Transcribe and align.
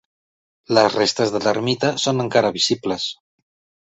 Les 0.77 0.95
restes 0.99 1.33
de 1.35 1.41
l'ermita 1.43 1.91
són 2.05 2.23
encara 2.25 2.51
visibles. 2.57 3.07